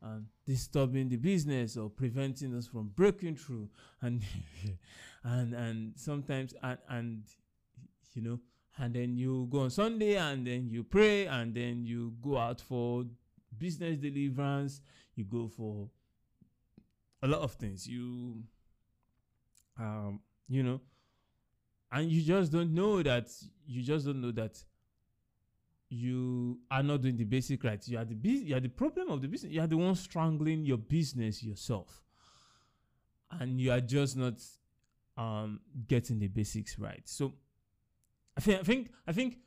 and 0.03 0.27
disturbing 0.47 1.09
the 1.09 1.17
business 1.17 1.77
or 1.77 1.89
preventing 1.89 2.55
us 2.57 2.67
from 2.67 2.89
breaking 2.95 3.37
through. 3.37 3.69
And 4.01 4.23
and 5.25 5.55
and 5.55 5.93
sometimes 5.97 6.55
and 6.63 6.79
and 6.89 7.23
you 8.15 8.23
know 8.23 8.41
and 8.79 8.95
then 8.95 9.17
you 9.17 9.47
go 9.51 9.61
on 9.61 9.71
sunday 9.71 10.17
and 10.17 10.47
then 10.47 10.69
you 10.69 10.83
pray 10.83 11.27
and 11.27 11.55
then 11.55 11.85
you 11.85 12.15
go 12.23 12.39
out 12.39 12.61
for 12.61 13.05
business 13.59 13.99
deliverance 13.99 14.81
you 15.15 15.25
go 15.25 15.49
for 15.49 15.89
a 17.23 17.27
lot 17.27 17.41
of 17.41 17.53
things 17.53 17.87
you 17.87 18.43
um 19.79 20.21
you 20.49 20.63
know 20.63 20.81
and 21.93 22.11
you 22.11 22.23
just 22.23 22.51
don't 22.51 22.75
know 22.75 23.03
that 23.03 23.29
you 23.67 23.83
just 23.83 24.07
don't 24.07 24.21
know 24.21 24.33
that 24.33 24.63
you 25.93 26.59
are 26.71 26.83
not 26.83 27.03
doing 27.03 27.19
the 27.19 27.25
basic 27.25 27.63
right. 27.65 27.87
You 27.87 27.99
are 27.99 28.05
the 28.05 28.17
you 28.29 28.57
are 28.57 28.61
the 28.61 28.71
problem 28.71 29.11
of 29.11 29.21
the 29.21 29.29
business. 29.29 29.53
You 29.53 29.61
are 29.61 29.67
the 29.67 29.77
one 29.77 29.95
strangling 29.95 30.65
your 30.65 30.79
business 30.79 31.43
yourself, 31.43 32.03
and 33.31 33.61
you 33.61 33.71
are 33.71 33.81
just 33.81 34.17
not 34.17 34.41
um, 35.19 35.61
getting 35.87 36.19
the 36.19 36.29
basics 36.29 36.79
right. 36.79 37.03
So, 37.05 37.35
I 38.37 38.41
think 38.41 38.61
I 38.61 38.63
think 38.63 38.91
I 39.07 39.13
think 39.13 39.39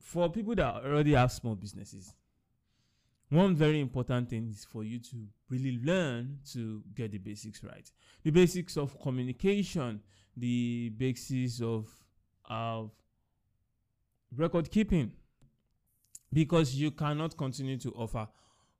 for 0.00 0.28
people 0.28 0.56
that 0.56 0.84
already 0.84 1.12
have 1.12 1.30
small 1.30 1.54
businesses, 1.54 2.12
one 3.34 3.56
very 3.56 3.80
important 3.80 4.30
thing 4.30 4.48
is 4.48 4.64
for 4.64 4.84
you 4.84 4.98
to 4.98 5.26
really 5.50 5.80
learn 5.82 6.38
to 6.52 6.82
get 6.94 7.10
the 7.12 7.18
basics 7.18 7.62
right. 7.64 7.90
The 8.22 8.30
basics 8.30 8.76
of 8.76 8.98
communication, 9.00 10.00
the 10.36 10.90
basics 10.90 11.60
of 11.60 11.88
of 12.48 12.90
record 14.36 14.70
keeping 14.70 15.12
because 16.32 16.74
you 16.74 16.90
cannot 16.90 17.36
continue 17.36 17.78
to 17.78 17.90
offer 17.92 18.28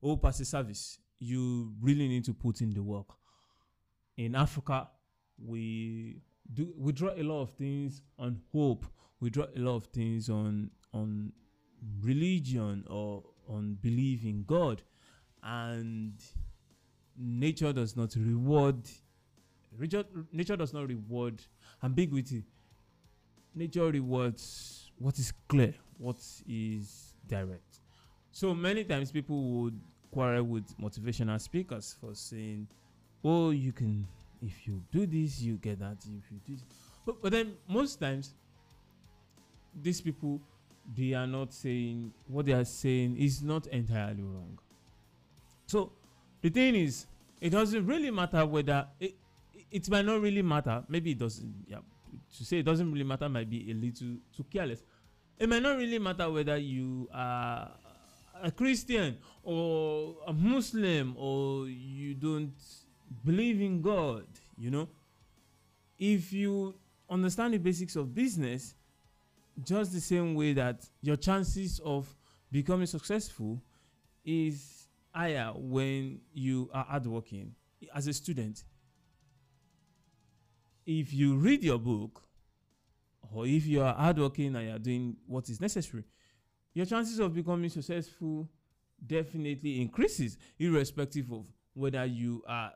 all 0.00 0.16
passive 0.16 0.46
service. 0.46 0.98
You 1.18 1.72
really 1.80 2.08
need 2.08 2.24
to 2.24 2.34
put 2.34 2.60
in 2.60 2.70
the 2.70 2.82
work. 2.82 3.06
In 4.16 4.34
Africa, 4.34 4.88
we 5.42 6.20
do 6.52 6.72
we 6.76 6.92
draw 6.92 7.10
a 7.10 7.22
lot 7.22 7.42
of 7.42 7.50
things 7.52 8.02
on 8.18 8.40
hope. 8.52 8.84
We 9.20 9.30
draw 9.30 9.46
a 9.56 9.58
lot 9.58 9.76
of 9.76 9.86
things 9.86 10.28
on 10.28 10.70
on 10.92 11.32
religion 12.02 12.84
or 12.88 13.22
on 13.48 13.74
belief 13.82 14.24
in 14.24 14.44
God, 14.44 14.82
and 15.42 16.12
nature 17.16 17.72
does 17.72 17.96
not 17.96 18.14
reward. 18.16 18.78
Nature 20.32 20.56
does 20.56 20.72
not 20.72 20.88
reward 20.88 21.42
ambiguity. 21.82 22.44
Nature 23.54 23.90
rewards 23.90 24.90
what 24.98 25.18
is 25.18 25.32
clear, 25.48 25.74
what 25.98 26.16
is 26.48 27.14
direct. 27.26 27.80
So 28.32 28.54
many 28.54 28.84
times 28.84 29.12
people 29.12 29.42
would 29.42 29.80
quarrel 30.10 30.44
with 30.44 30.76
motivational 30.78 31.40
speakers 31.40 31.96
for 32.00 32.14
saying, 32.14 32.68
"Oh, 33.22 33.50
you 33.50 33.72
can 33.72 34.06
if 34.42 34.66
you 34.66 34.82
do 34.92 35.06
this, 35.06 35.40
you 35.40 35.56
get 35.56 35.78
that. 35.80 35.98
If 35.98 36.30
you 36.30 36.40
do," 36.46 36.54
this. 36.54 36.64
but 37.04 37.20
but 37.22 37.32
then 37.32 37.54
most 37.68 38.00
times 38.00 38.34
these 39.82 40.00
people 40.00 40.40
they 40.96 41.14
are 41.14 41.26
not 41.26 41.52
saying 41.52 42.12
what 42.26 42.46
they 42.46 42.52
are 42.52 42.64
saying 42.64 43.16
is 43.16 43.42
not 43.42 43.66
entirely 43.68 44.22
wrong. 44.22 44.58
So 45.66 45.92
the 46.42 46.50
thing 46.50 46.74
is, 46.74 47.06
it 47.40 47.50
doesn't 47.50 47.86
really 47.86 48.10
matter 48.10 48.44
whether 48.46 48.86
it, 49.00 49.14
it 49.70 49.90
might 49.90 50.04
not 50.04 50.20
really 50.20 50.42
matter. 50.42 50.84
Maybe 50.88 51.12
it 51.12 51.18
doesn't. 51.18 51.66
Yeah, 51.66 51.78
to 52.36 52.44
say 52.44 52.58
it 52.58 52.64
doesn't 52.64 52.90
really 52.90 53.04
matter 53.04 53.28
might 53.28 53.48
be 53.48 53.70
a 53.70 53.74
little 53.74 54.16
too 54.36 54.44
careless 54.50 54.82
it 55.38 55.48
might 55.48 55.62
not 55.62 55.76
really 55.76 55.98
matter 55.98 56.30
whether 56.30 56.56
you 56.56 57.08
are 57.12 57.70
a 58.42 58.50
Christian 58.50 59.18
or 59.42 60.16
a 60.26 60.32
Muslim 60.32 61.14
or 61.18 61.66
you 61.66 62.14
don't 62.14 62.52
believe 63.24 63.60
in 63.60 63.80
God, 63.82 64.26
you 64.56 64.70
know. 64.70 64.88
If 65.98 66.32
you 66.32 66.74
understand 67.08 67.54
the 67.54 67.58
basics 67.58 67.96
of 67.96 68.14
business, 68.14 68.74
just 69.62 69.92
the 69.92 70.00
same 70.00 70.34
way 70.34 70.52
that 70.54 70.84
your 71.00 71.16
chances 71.16 71.80
of 71.84 72.14
becoming 72.50 72.86
successful 72.86 73.62
is 74.24 74.88
higher 75.12 75.52
when 75.54 76.20
you 76.32 76.70
are 76.72 76.84
hardworking 76.84 77.54
as 77.94 78.06
a 78.06 78.12
student. 78.12 78.64
If 80.86 81.12
you 81.14 81.36
read 81.36 81.62
your 81.62 81.78
book 81.78 82.22
or 83.32 83.46
if 83.46 83.66
you 83.66 83.82
are 83.82 83.94
hardworking 83.94 84.54
and 84.56 84.68
you 84.68 84.74
are 84.74 84.78
doing 84.78 85.16
what 85.26 85.48
is 85.48 85.60
necessary, 85.60 86.04
your 86.74 86.86
chances 86.86 87.18
of 87.20 87.34
becoming 87.34 87.70
successful 87.70 88.48
definitely 89.06 89.80
increases, 89.80 90.36
irrespective 90.58 91.30
of 91.32 91.46
whether 91.74 92.04
you 92.04 92.42
are 92.46 92.72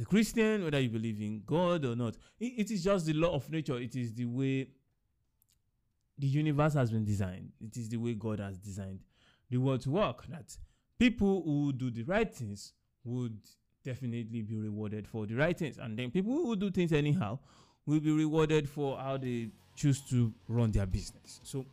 a 0.00 0.04
Christian, 0.04 0.64
whether 0.64 0.80
you 0.80 0.88
believe 0.88 1.20
in 1.20 1.42
God 1.44 1.84
or 1.84 1.96
not. 1.96 2.16
it, 2.38 2.70
is 2.70 2.84
just 2.84 3.06
the 3.06 3.12
law 3.12 3.34
of 3.34 3.50
nature. 3.50 3.78
It 3.78 3.96
is 3.96 4.14
the 4.14 4.26
way 4.26 4.68
the 6.18 6.26
universe 6.26 6.74
has 6.74 6.90
been 6.90 7.04
designed. 7.04 7.52
It 7.60 7.76
is 7.76 7.88
the 7.88 7.96
way 7.96 8.14
God 8.14 8.40
has 8.40 8.58
designed 8.58 9.00
the 9.50 9.58
world 9.58 9.80
to 9.82 9.90
work. 9.90 10.26
That 10.28 10.56
people 10.98 11.42
who 11.44 11.72
do 11.72 11.90
the 11.90 12.02
right 12.02 12.32
things 12.32 12.72
would 13.04 13.38
definitely 13.84 14.42
be 14.42 14.56
rewarded 14.56 15.06
for 15.06 15.26
the 15.26 15.34
right 15.34 15.56
things. 15.56 15.78
And 15.78 15.98
then 15.98 16.10
people 16.10 16.32
who 16.32 16.56
do 16.56 16.70
things 16.70 16.92
anyhow 16.92 17.38
will 17.86 18.00
be 18.00 18.10
rewarded 18.10 18.68
for 18.68 18.98
how 18.98 19.16
they 19.16 19.50
choose 19.76 20.00
to 20.10 20.32
run 20.48 20.72
their 20.72 20.86
business. 20.86 21.40
So 21.44 21.64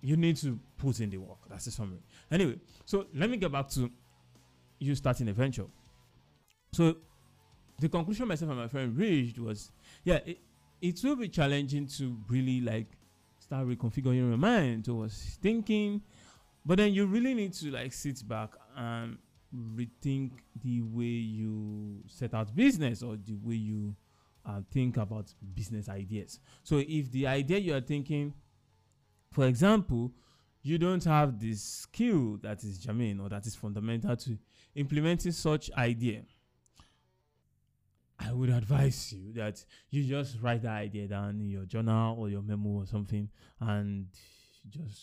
you 0.00 0.16
need 0.16 0.36
to 0.38 0.58
put 0.78 1.00
in 1.00 1.10
the 1.10 1.18
work. 1.18 1.38
That's 1.48 1.64
the 1.64 1.70
summary. 1.70 2.02
Anyway, 2.30 2.58
so 2.84 3.06
let 3.14 3.28
me 3.28 3.36
get 3.36 3.52
back 3.52 3.68
to 3.70 3.90
you 4.78 4.94
starting 4.94 5.28
a 5.28 5.32
venture. 5.32 5.66
So 6.72 6.96
the 7.78 7.88
conclusion 7.88 8.28
myself 8.28 8.50
and 8.50 8.60
my 8.60 8.68
friend 8.68 8.96
reached 8.96 9.38
was 9.38 9.70
yeah, 10.04 10.20
it, 10.24 10.38
it 10.82 11.00
will 11.04 11.16
be 11.16 11.28
challenging 11.28 11.86
to 11.86 12.18
really 12.28 12.60
like 12.60 12.88
start 13.38 13.66
reconfiguring 13.66 14.16
your 14.16 14.36
mind 14.36 14.84
towards 14.84 15.38
thinking, 15.40 16.02
but 16.66 16.78
then 16.78 16.92
you 16.92 17.06
really 17.06 17.34
need 17.34 17.52
to 17.52 17.70
like 17.70 17.92
sit 17.92 18.26
back 18.28 18.50
and 18.76 19.16
rethink 19.76 20.32
the 20.62 20.82
way 20.82 21.04
you 21.04 22.02
set 22.08 22.34
out 22.34 22.54
business 22.54 23.02
or 23.02 23.16
the 23.16 23.34
way 23.34 23.54
you 23.54 23.94
uh, 24.44 24.60
think 24.72 24.96
about 24.96 25.32
business 25.54 25.88
ideas. 25.88 26.40
So 26.64 26.78
if 26.78 27.12
the 27.12 27.28
idea 27.28 27.58
you 27.58 27.74
are 27.76 27.80
thinking, 27.80 28.34
for 29.30 29.46
example, 29.46 30.10
you 30.62 30.78
don't 30.78 31.04
have 31.04 31.38
the 31.38 31.54
skill 31.54 32.38
that 32.42 32.64
is 32.64 32.78
germane 32.78 33.20
or 33.20 33.28
that 33.28 33.46
is 33.46 33.54
fundamental 33.54 34.16
to 34.16 34.36
implementing 34.74 35.32
such 35.32 35.70
idea, 35.72 36.22
I 38.18 38.32
would 38.32 38.50
advise 38.50 39.12
you 39.12 39.32
that 39.34 39.64
you 39.90 40.04
just 40.04 40.40
write 40.40 40.62
that 40.62 40.76
idea 40.76 41.08
down 41.08 41.40
in 41.40 41.50
your 41.50 41.64
journal 41.64 42.16
or 42.18 42.28
your 42.28 42.42
memo 42.42 42.68
or 42.80 42.86
something 42.86 43.28
and 43.60 44.06
just 44.68 45.00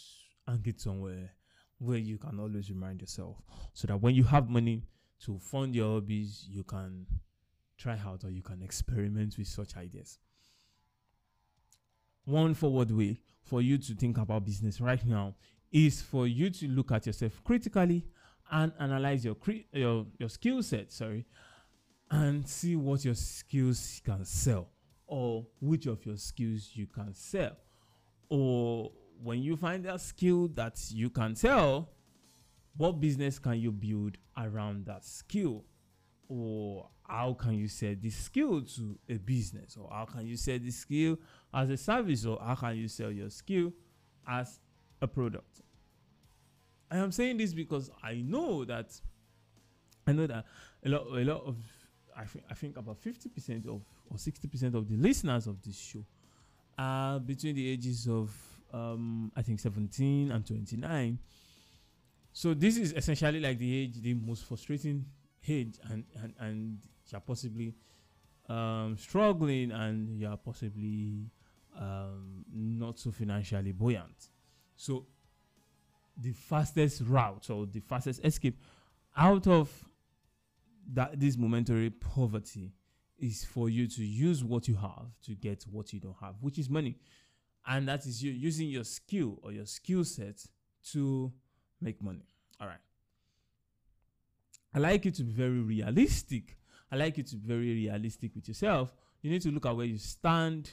hang 0.48 0.63
it 0.66 0.80
somewhere 0.80 1.32
where 1.80 1.98
you 1.98 2.18
can 2.18 2.39
always 2.39 2.70
remind 2.70 3.01
yourself 3.01 3.38
so 3.74 3.88
that 3.88 3.98
when 4.01 4.16
you 4.16 4.24
have 4.24 4.50
money 4.50 4.84
to 5.25 5.38
fund 5.39 5.75
your 5.75 5.96
hobbies, 5.96 6.46
you 6.50 6.63
can 6.63 7.06
try 7.78 7.98
out 8.06 8.24
or 8.24 8.30
you 8.30 8.42
can 8.42 8.62
experiment 8.62 9.38
with 9.38 9.48
such 9.48 9.75
ideas. 9.78 10.20
One 12.25 12.54
forward 12.54 12.92
way 12.92 13.20
for 13.42 13.62
you 13.62 13.78
to 13.78 13.96
think 13.96 14.18
about 14.18 14.46
business 14.46 14.80
right 14.80 15.04
now 15.06 15.36
is 15.72 16.01
for 16.01 16.28
you 16.28 16.50
to 16.50 16.68
look 16.68 16.92
at 16.92 17.06
yourself 17.06 17.42
critically 17.44 18.06
and 18.51 18.72
analyze 18.80 19.24
your 19.24 19.36
cre- 19.36 19.66
your, 19.72 20.06
your 20.18 20.30
skill 20.30 20.62
set, 20.63 20.92
sorry, 20.92 21.25
and 22.12 22.48
see 22.48 22.75
what 22.75 23.06
your 23.06 23.16
skills 23.16 24.01
can 24.04 24.25
sell 24.25 24.68
or 25.08 25.46
which 25.60 25.86
of 25.86 26.06
your 26.06 26.18
skills 26.18 26.72
you 26.74 26.88
can 26.88 27.13
sell. 27.13 27.56
Or 28.30 28.92
when 29.22 29.42
you 29.42 29.58
find 29.58 29.84
that 29.86 30.01
skill 30.01 30.48
that 30.50 30.80
you 30.92 31.10
can 31.10 31.36
sell 31.36 31.89
what 32.78 33.00
business 33.00 33.39
can 33.39 33.60
you 33.60 33.72
build 33.72 34.18
around 34.38 34.86
that 34.86 35.04
skill? 35.04 35.66
Or 36.30 36.88
how 37.08 37.34
can 37.34 37.56
you 37.56 37.68
sell 37.68 37.96
this 38.01 38.16
skill 38.16 38.62
to 38.62 38.98
a 39.10 39.18
business? 39.18 39.75
Or 39.75 39.89
how 39.92 40.06
can 40.06 40.25
you 40.25 40.38
sell 40.38 40.60
this 40.60 40.78
skill 40.78 41.18
as 41.54 41.70
a 41.70 41.78
service? 41.78 42.25
Or 42.25 42.39
how 42.39 42.56
can 42.56 42.78
you 42.78 42.88
sell 42.88 43.12
your 43.12 43.30
skill 43.30 43.74
as 44.28 44.60
a 45.01 45.08
product? 45.08 45.62
I 46.92 46.98
am 46.98 47.12
saying 47.12 47.38
this 47.38 47.54
because 47.54 47.92
i 48.01 48.16
know 48.16 48.66
that 48.66 49.00
i 50.08 50.12
know 50.12 50.25
that 50.25 50.46
a 50.84 50.89
lot 50.89 51.06
a 51.08 51.24
lot 51.24 51.44
of 51.46 51.56
I 52.20 52.26
think 52.26 52.46
I 52.50 52.54
think 52.54 52.78
about 52.78 52.98
fifty 52.98 53.30
percent 53.30 53.66
of 53.66 53.82
or 54.10 54.18
sixty 54.18 54.48
percent 54.48 54.76
of 54.76 54.88
the 54.88 54.98
listeners 54.98 55.48
of 55.48 55.62
this 55.62 55.80
show 55.80 56.04
are 56.78 57.20
between 57.20 57.56
the 57.56 57.70
ages 57.70 58.08
of 58.08 58.32
um, 58.74 59.32
I 59.36 59.42
think 59.42 59.60
seventeen 59.60 60.32
and 60.32 60.46
twenty 60.46 60.78
nine. 60.78 61.20
So 62.34 62.54
this 62.54 62.78
is 62.78 62.94
essentially 62.94 63.39
like 63.39 63.58
the 63.58 63.82
age, 63.82 64.02
the 64.02 64.13
most 64.13 64.46
frustrating 64.46 65.06
age, 65.48 65.76
and 65.89 66.04
and 66.22 66.34
and 66.39 66.78
you're 67.10 67.22
possibly 67.22 67.74
um, 68.48 68.98
struggling, 68.98 69.72
and 69.72 70.20
you're 70.20 70.38
possibly 70.38 71.32
um, 71.80 72.46
not 72.54 73.00
so 73.00 73.12
financially 73.12 73.72
buoyant. 73.72 74.30
So 74.76 75.06
the 76.17 76.34
fastest 76.34 77.02
route 77.06 77.50
or 77.50 77.65
the 77.65 77.80
fastest 77.80 78.24
escape 78.26 78.62
out 79.15 79.48
of 79.48 79.88
that 80.93 81.19
this 81.19 81.38
momentary 81.38 81.89
poverty 81.89 82.73
is 83.17 83.45
for 83.45 83.69
you 83.69 83.88
to 83.88 84.04
use 84.04 84.43
what 84.43 84.67
you 84.67 84.75
have 84.75 85.08
to 85.25 85.34
get 85.36 85.65
what 85.69 85.93
you 85.93 85.99
don't 85.99 86.15
have, 86.21 86.36
which 86.41 86.58
is 86.58 86.69
money. 86.69 86.97
And 87.67 87.88
that 87.88 88.06
is 88.06 88.23
you 88.23 88.32
using 88.32 88.69
your 88.69 88.84
skill 88.84 89.39
or 89.43 89.52
your 89.52 89.65
skill 89.65 90.04
set 90.04 90.45
to 90.91 91.32
make 91.82 92.02
money. 92.02 92.25
All 92.60 92.67
right. 92.67 92.78
I 94.73 94.80
like 94.80 95.06
you 95.06 95.12
to 95.12 95.23
be 95.23 95.32
very 95.32 95.60
realistic. 95.60 96.58
I 96.91 96.95
like 96.95 97.17
you 97.17 97.23
to 97.23 97.36
be 97.36 97.47
very 97.47 97.73
realistic 97.73 98.36
with 98.36 98.47
yourself. 98.47 98.93
You 99.21 99.32
need 99.32 99.41
to 99.41 99.52
look 99.52 99.65
at 99.65 99.75
where 99.75 99.86
you 99.86 99.97
stand 99.97 100.71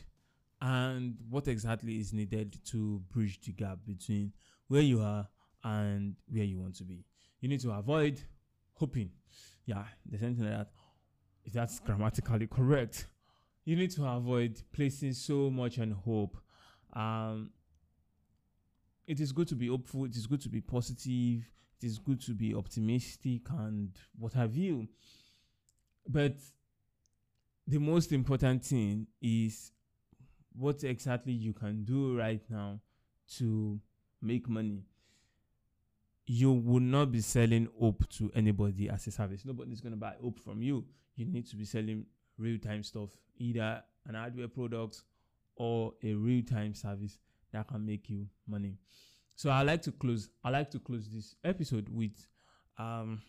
and 0.61 1.17
what 1.29 1.49
exactly 1.49 1.99
is 1.99 2.13
needed 2.13 2.57
to 2.67 3.03
bridge 3.13 3.41
the 3.45 3.53
gap 3.53 3.79
between 3.87 4.33
where 4.69 4.83
you 4.83 5.01
are 5.01 5.29
and 5.65 6.15
where 6.29 6.45
you 6.45 6.59
want 6.59 6.77
to 6.77 6.85
be. 6.85 7.05
You 7.41 7.49
need 7.49 7.61
to 7.61 7.73
avoid 7.73 8.21
hoping 8.75 9.11
yeah, 9.67 9.85
there's 10.07 10.23
something 10.23 10.45
like 10.45 10.59
that. 10.59 10.71
If 11.45 11.53
that's 11.53 11.79
grammatically 11.81 12.47
correct, 12.47 13.07
you 13.65 13.77
need 13.77 13.91
to 13.93 14.07
avoid 14.07 14.63
placing 14.73 15.13
so 15.13 15.51
much 15.51 15.79
on 15.79 15.91
hope. 15.91 16.37
Um, 16.93 17.51
it 19.07 19.21
is 19.21 19.33
good 19.33 19.49
to 19.49 19.55
be 19.55 19.69
hopeful. 19.69 20.05
It 20.05 20.17
is 20.17 20.27
good 20.27 20.41
to 20.43 20.49
be 20.49 20.61
positive. 20.61 21.45
It 21.81 21.87
is 21.87 21.99
good 21.99 22.21
to 22.23 22.33
be 22.33 22.55
optimistic 22.55 23.43
and 23.51 23.91
what 24.19 24.33
have 24.33 24.57
you. 24.57 24.89
But 26.09 26.37
the 27.67 27.79
most 27.79 28.13
important 28.13 28.65
thing 28.65 29.09
is 29.21 29.73
what 30.55 30.83
exactly 30.85 31.33
you 31.33 31.53
can 31.53 31.85
do 31.85 32.17
right 32.17 32.43
now 32.49 32.81
to 33.37 33.81
make 34.23 34.49
money 34.49 34.85
you 36.27 36.53
will 36.53 36.81
not 36.81 37.13
be 37.13 37.21
selling 37.21 37.69
hope 37.79 38.09
to 38.11 38.31
anybody 38.35 38.89
as 38.89 39.07
a 39.07 39.11
service. 39.11 39.45
Nobody's 39.45 39.81
going 39.81 39.93
to 39.93 39.99
buy 39.99 40.15
hope 40.21 40.41
from 40.41 40.61
you. 40.61 40.85
You 41.15 41.27
need 41.27 41.47
to 41.49 41.57
be 41.57 41.65
selling 41.65 42.05
real 42.37 42.59
time 42.59 42.83
stuff, 42.83 43.11
either 43.39 43.83
an 44.07 44.15
hardware 44.15 44.49
product 44.49 45.03
or 45.57 45.95
a 46.03 46.15
real 46.15 46.45
time 46.45 46.75
service 46.75 47.19
that 47.53 47.69
can 47.69 47.87
make 47.87 48.11
you 48.11 48.27
money. 48.47 48.77
So 49.37 49.51
I 49.51 49.63
like 49.63 49.83
to 49.83 49.93
close. 49.93 50.29
I 50.43 50.51
like 50.51 50.71
to 50.73 50.79
close 50.79 51.09
this 51.09 51.37
episode 51.45 51.89
with 51.89 52.27
um, 52.79 53.23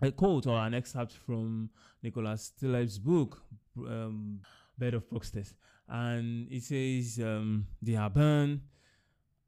a 0.00 0.10
quote 0.10 0.46
or 0.46 0.58
an 0.58 0.74
excerpt 0.74 1.12
from 1.12 1.70
Nicholas 2.02 2.52
Taleb's 2.58 2.98
book, 2.98 3.42
um, 3.78 4.40
Bed 4.78 4.94
of 4.94 5.08
Procrustes, 5.08 5.54
and 5.88 6.50
it 6.50 6.62
says 6.62 7.22
um, 7.24 7.66
they 7.80 7.96
are 7.96 8.10
burned 8.10 8.60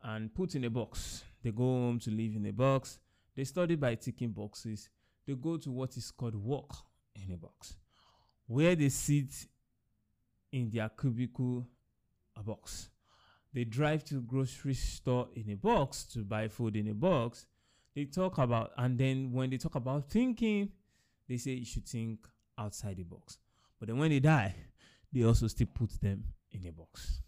and 0.02 0.34
put 0.34 0.54
in 0.54 0.64
a 0.64 0.70
box 0.70 1.24
they 1.44 1.50
go 1.50 1.62
home 1.62 1.98
to 2.00 2.10
live 2.10 2.34
in 2.34 2.46
a 2.46 2.52
box. 2.52 2.98
They 3.36 3.44
study 3.44 3.76
by 3.76 3.96
ticking 3.96 4.30
boxes. 4.30 4.88
They 5.26 5.34
go 5.34 5.58
to 5.58 5.70
what 5.70 5.94
is 5.96 6.10
called 6.10 6.34
work 6.34 6.70
in 7.14 7.32
a 7.32 7.36
box, 7.36 7.76
where 8.46 8.74
they 8.74 8.88
sit 8.88 9.46
in 10.50 10.70
their 10.70 10.88
cubicle, 10.88 11.66
a 12.34 12.42
box. 12.42 12.88
They 13.52 13.64
drive 13.64 14.04
to 14.06 14.22
grocery 14.22 14.74
store 14.74 15.28
in 15.34 15.50
a 15.50 15.56
box 15.56 16.04
to 16.14 16.20
buy 16.20 16.48
food 16.48 16.76
in 16.76 16.88
a 16.88 16.94
box. 16.94 17.46
They 17.94 18.06
talk 18.06 18.38
about, 18.38 18.72
and 18.78 18.98
then 18.98 19.30
when 19.30 19.50
they 19.50 19.58
talk 19.58 19.74
about 19.74 20.10
thinking, 20.10 20.70
they 21.28 21.36
say 21.36 21.52
you 21.52 21.64
should 21.64 21.86
think 21.86 22.26
outside 22.58 22.96
the 22.96 23.04
box. 23.04 23.38
But 23.78 23.88
then 23.88 23.98
when 23.98 24.10
they 24.10 24.20
die, 24.20 24.54
they 25.12 25.22
also 25.22 25.46
still 25.46 25.68
put 25.72 26.00
them 26.00 26.24
in 26.50 26.66
a 26.66 26.72
box. 26.72 27.20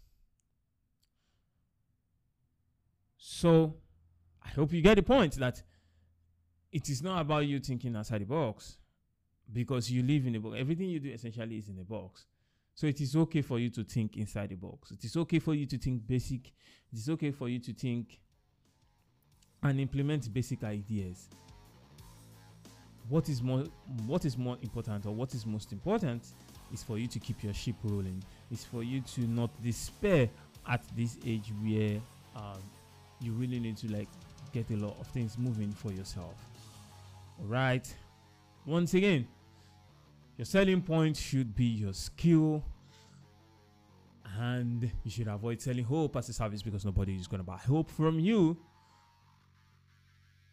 So 3.17 3.75
I 4.47 4.49
hope 4.51 4.73
you 4.73 4.81
get 4.81 4.95
the 4.95 5.03
point 5.03 5.35
that 5.35 5.61
it 6.71 6.89
is 6.89 7.01
not 7.01 7.21
about 7.21 7.45
you 7.45 7.59
thinking 7.59 7.95
outside 7.95 8.21
the 8.21 8.25
box 8.25 8.77
because 9.51 9.91
you 9.91 10.03
live 10.03 10.25
in 10.25 10.35
a 10.35 10.39
box. 10.39 10.55
Everything 10.57 10.89
you 10.89 10.99
do 10.99 11.09
essentially 11.09 11.57
is 11.57 11.69
in 11.69 11.79
a 11.79 11.83
box. 11.83 12.25
So 12.73 12.87
it 12.87 13.01
is 13.01 13.15
okay 13.15 13.41
for 13.41 13.59
you 13.59 13.69
to 13.71 13.83
think 13.83 14.17
inside 14.17 14.49
the 14.49 14.55
box. 14.55 14.91
It 14.91 15.03
is 15.03 15.17
okay 15.17 15.39
for 15.39 15.53
you 15.53 15.65
to 15.65 15.77
think 15.77 16.07
basic. 16.07 16.47
It 16.93 16.97
is 16.97 17.09
okay 17.09 17.31
for 17.31 17.49
you 17.49 17.59
to 17.59 17.73
think 17.73 18.19
and 19.63 19.79
implement 19.79 20.31
basic 20.33 20.63
ideas. 20.63 21.29
What 23.09 23.29
is 23.29 23.41
more 23.41 23.63
what 24.05 24.25
is 24.25 24.37
more 24.37 24.57
important 24.61 25.05
or 25.05 25.11
what 25.15 25.33
is 25.33 25.45
most 25.45 25.71
important 25.71 26.33
is 26.73 26.83
for 26.83 26.97
you 26.97 27.07
to 27.07 27.19
keep 27.19 27.43
your 27.43 27.53
ship 27.53 27.75
rolling. 27.83 28.23
It's 28.51 28.65
for 28.65 28.83
you 28.83 29.01
to 29.01 29.21
not 29.21 29.49
despair 29.63 30.29
at 30.69 30.83
this 30.95 31.17
age 31.25 31.51
where 31.63 31.99
um, 32.35 32.59
you 33.21 33.31
really 33.31 33.59
need 33.59 33.77
to 33.77 33.87
like 33.87 34.09
get 34.51 34.69
a 34.71 34.75
lot 34.75 34.95
of 34.99 35.07
things 35.07 35.37
moving 35.37 35.71
for 35.71 35.91
yourself. 35.91 36.35
All 37.39 37.47
right. 37.47 37.87
Once 38.65 38.93
again, 38.93 39.27
your 40.37 40.45
selling 40.45 40.81
point 40.81 41.17
should 41.17 41.55
be 41.55 41.65
your 41.65 41.93
skill. 41.93 42.63
And 44.39 44.91
you 45.03 45.09
should 45.09 45.27
avoid 45.27 45.61
selling 45.61 45.83
hope 45.83 46.15
as 46.15 46.29
a 46.29 46.33
service 46.33 46.61
because 46.61 46.85
nobody 46.85 47.15
is 47.15 47.27
going 47.27 47.39
to 47.39 47.43
buy 47.43 47.57
hope 47.57 47.89
from 47.89 48.19
you. 48.19 48.57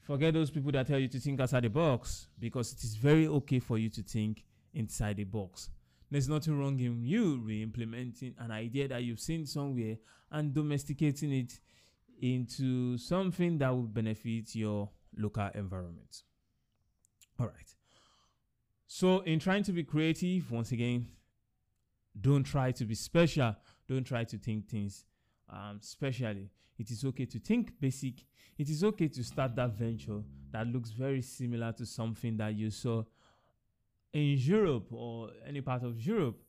Forget 0.01 0.35
those 0.35 0.51
people 0.51 0.73
that 0.73 0.87
tell 0.87 0.99
you 0.99 1.09
to 1.09 1.19
think 1.19 1.41
outside 1.41 1.65
the 1.65 1.71
box 1.71 2.29
because 2.39 2.73
it 2.73 2.85
is 2.85 2.95
very 2.95 3.27
okay 3.27 3.59
for 3.59 3.79
you 3.79 3.89
to 3.91 4.03
think 4.03 4.45
inside 4.75 5.17
the 5.17 5.25
box. 5.25 5.71
There's 6.11 6.29
nothing 6.29 6.59
wrong 6.59 6.79
in 6.79 7.03
you 7.05 7.39
re 7.39 7.63
implementing 7.63 8.35
an 8.39 8.51
idea 8.51 8.89
that 8.89 9.03
you've 9.03 9.21
seen 9.21 9.47
somewhere 9.47 9.97
and 10.31 10.55
domesticating 10.55 11.33
it 11.33 11.59
into 12.25 12.97
something 12.97 13.59
that 13.59 13.69
will 13.69 13.83
benefit 13.83 14.55
your 14.55 14.89
local 15.17 15.51
environment. 15.55 16.23
All 17.39 17.47
right. 17.47 17.75
So, 18.87 19.21
in 19.21 19.39
trying 19.39 19.63
to 19.65 19.73
be 19.73 19.85
creative, 19.85 20.51
once 20.51 20.73
again, 20.73 21.09
don't 22.19 22.45
try 22.45 22.73
to 22.73 22.85
be 22.85 22.95
special. 22.95 23.55
Don't 23.89 24.05
try 24.05 24.25
to 24.25 24.39
think 24.39 24.69
things 24.69 25.05
um, 25.53 25.79
specially. 25.81 26.49
It 26.79 26.91
is 26.91 27.05
okay 27.05 27.27
to 27.27 27.39
think 27.39 27.79
basic. 27.79 28.25
It 28.57 28.71
is 28.71 28.83
okay 28.85 29.09
to 29.09 29.23
start 29.23 29.55
that 29.57 29.71
venture 29.73 30.23
that 30.53 30.67
looks 30.69 30.91
very 30.91 31.21
similar 31.21 31.73
to 31.73 31.85
something 31.85 32.37
that 32.39 32.55
you 32.55 32.71
saw 32.71 33.03
in 34.13 34.39
Europe 34.39 34.87
or 34.93 35.31
any 35.47 35.61
part 35.61 35.83
of 35.83 36.01
Europe 36.01 36.41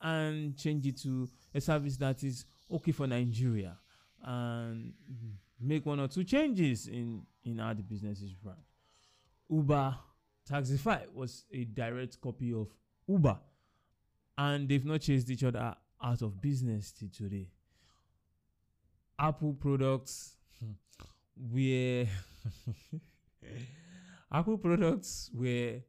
and 0.00 0.56
change 0.56 0.86
it 0.86 0.96
to 1.02 1.28
a 1.52 1.60
service 1.60 1.96
that 1.96 2.22
is 2.22 2.44
okay 2.70 2.92
for 2.92 3.06
Nigeria 3.08 3.76
and 4.24 4.92
make 5.60 5.84
one 5.86 6.00
or 6.00 6.08
two 6.08 6.24
changes 6.24 6.86
in, 6.88 7.22
in 7.44 7.58
how 7.58 7.72
the 7.74 7.82
business 7.82 8.20
is 8.20 8.34
run. 8.44 8.56
Uber 9.50 9.96
Taxify 10.48 11.02
was 11.12 11.44
a 11.52 11.64
direct 11.64 12.20
copy 12.20 12.52
of 12.52 12.68
Uber 13.06 13.38
and 14.36 14.68
they've 14.68 14.84
not 14.84 15.00
chased 15.00 15.30
each 15.30 15.44
other 15.44 15.74
out 16.02 16.22
of 16.22 16.40
business 16.40 16.92
till 16.92 17.08
today. 17.08 17.48
Apple 19.18 19.54
products 19.54 20.36
were 21.36 22.06
Apple 24.32 24.58
products 24.58 25.30
were 25.34 25.80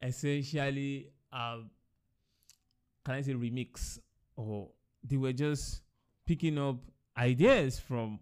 essentially 0.00 1.10
um 1.32 1.70
can 3.04 3.14
I 3.16 3.22
say 3.22 3.34
remix 3.34 3.98
or 4.36 4.70
they 5.04 5.16
were 5.16 5.32
just 5.32 5.82
picking 6.26 6.58
up 6.58 6.76
ideas 7.18 7.78
from 7.78 8.20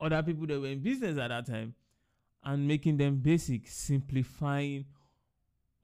other 0.00 0.22
people 0.22 0.46
that 0.46 0.60
were 0.60 0.66
in 0.68 0.82
business 0.82 1.18
at 1.18 1.28
that 1.28 1.46
time 1.46 1.74
and 2.44 2.66
making 2.66 2.96
them 2.96 3.16
basic, 3.16 3.68
simplifying 3.68 4.84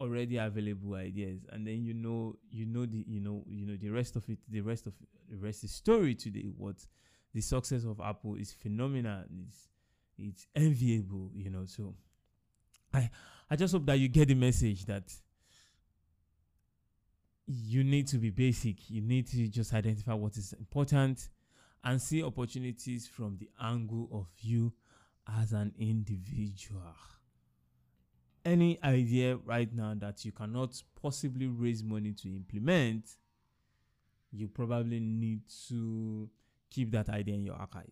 already 0.01 0.37
available 0.37 0.95
ideas. 0.95 1.45
And 1.51 1.67
then 1.67 1.83
you 1.83 1.95
know 1.95 2.37
you 2.51 2.67
know 2.67 2.87
the 2.87 3.05
you 3.07 3.21
know 3.21 3.45
you 3.49 3.67
know 3.67 3.77
the 3.77 3.91
rest 3.91 4.17
of 4.17 4.29
it 4.29 4.39
the 4.49 4.61
rest 4.61 4.87
of 4.87 4.95
the 5.31 5.37
rest 5.37 5.65
is 5.65 5.73
story 5.73 6.15
today. 6.15 6.51
What 6.57 6.77
the 7.35 7.41
success 7.41 7.85
of 7.85 8.01
apple 8.01 8.37
is 8.37 8.53
phenomenal. 8.53 9.25
It's 9.47 9.69
it's 10.19 10.47
enviable 10.55 11.31
you 11.35 11.51
know. 11.51 11.65
So 11.67 11.95
i 12.93 13.11
i 13.51 13.57
just 13.57 13.73
hope 13.73 13.87
that 13.87 13.99
you 13.99 14.09
get 14.09 14.29
the 14.29 14.35
message 14.35 14.85
that 14.87 15.13
you 17.47 17.85
need 17.85 18.09
to 18.09 18.19
be 18.19 18.31
basic. 18.31 18.91
You 18.91 19.03
need 19.03 19.29
to 19.29 19.49
just 19.49 19.73
identify 19.73 20.15
what 20.15 20.37
is 20.37 20.53
important 20.55 21.29
and 21.87 22.03
see 22.03 22.23
opportunities 22.23 23.07
from 23.07 23.39
the 23.39 23.49
angle 23.63 24.11
of 24.13 24.27
you 24.43 24.75
as 25.41 25.53
an 25.53 25.73
individual 25.79 26.95
any 28.47 28.79
idea 28.85 29.37
right 29.45 29.75
now 29.75 29.93
that 29.99 30.25
you 30.25 30.31
cannot 30.31 30.81
possibly 31.03 31.49
raise 31.49 31.83
money 31.83 32.13
to 32.13 32.29
implement, 32.29 33.17
you 34.31 34.47
probably 34.47 35.01
need 35.01 35.41
to 35.69 36.31
keep 36.71 36.93
that 36.93 37.09
idea 37.09 37.35
in 37.35 37.45
your 37.45 37.57
archive. 37.57 37.91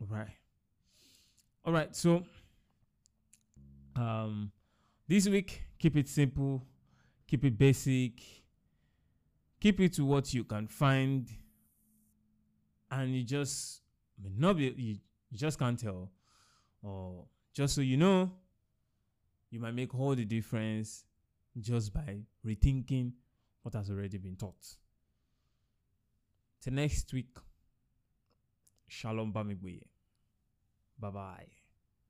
All 0.00 0.06
right. 0.06 0.28
All 1.64 1.72
right. 1.72 1.94
So, 1.94 2.22
um, 3.96 4.52
this 5.08 5.28
week, 5.28 5.62
keep 5.78 5.96
it 5.96 6.08
simple, 6.08 6.64
keep 7.26 7.44
it 7.44 7.58
basic, 7.58 8.20
keep 9.60 9.80
it 9.80 9.92
to 9.94 10.04
what 10.04 10.32
you 10.32 10.44
can 10.44 10.68
find, 10.68 11.28
and 12.90 13.14
you 13.14 13.24
just 13.24 13.82
may 14.22 14.30
not 14.36 14.56
be 14.56 14.74
you, 14.76 14.96
you 15.30 15.38
just 15.38 15.58
can't 15.58 15.78
tell, 15.78 16.10
or 16.82 17.26
just 17.52 17.74
so 17.74 17.80
you 17.80 17.96
know 17.96 18.30
you 19.50 19.60
might 19.60 19.74
make 19.74 19.94
all 19.94 20.14
the 20.14 20.24
difference 20.24 21.04
just 21.60 21.92
by 21.92 22.18
rethinking 22.44 23.12
what 23.62 23.74
has 23.74 23.90
already 23.90 24.18
been 24.18 24.36
taught. 24.36 24.76
Till 26.60 26.72
next 26.72 27.12
week, 27.12 27.36
Shalom 28.86 29.32
Bamigboye. 29.32 29.82
Bye 30.98 31.10
bye. 31.10 31.46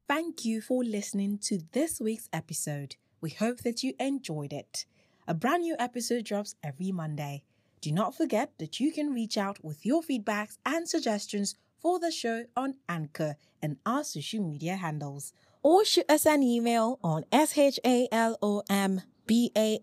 Thank 0.07 0.45
you 0.45 0.61
for 0.61 0.85
listening 0.85 1.39
to 1.45 1.61
this 1.73 2.01
week's 2.01 2.29
episode. 2.33 2.97
We 3.21 3.31
hope 3.31 3.59
that 3.59 3.83
you 3.83 3.95
enjoyed 3.99 4.53
it. 4.53 4.85
A 5.27 5.33
brand 5.33 5.63
new 5.63 5.77
episode 5.79 6.25
drops 6.25 6.55
every 6.63 6.93
Monday. 6.93 7.45
Do 7.85 7.93
not 7.93 8.17
forget 8.17 8.57
that 8.61 8.81
you 8.81 8.91
can 8.93 9.13
reach 9.13 9.37
out 9.37 9.63
with 9.63 9.85
your 9.85 10.01
feedbacks 10.01 10.57
and 10.65 10.89
suggestions 10.89 11.55
for 11.83 11.99
the 11.99 12.11
show 12.11 12.47
on 12.57 12.77
Anchor 12.89 13.37
and 13.61 13.77
our 13.85 14.03
social 14.03 14.43
media 14.43 14.77
handles 14.77 15.35
or 15.63 15.85
shoot 15.85 16.07
us 16.09 16.25
an 16.25 16.43
email 16.43 16.99
on 17.05 17.27
S-H-A-L-O-M 17.31 19.03
B-A-M-I-G-B-O-Y-E 19.27 19.83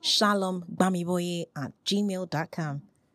shalom 0.00 0.64
at 0.80 1.72
gmail.com. 1.84 2.82